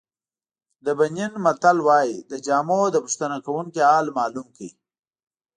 [0.85, 4.69] د بنین متل وایي له جامو د پوښتنه کوونکي حال معلوم کړئ.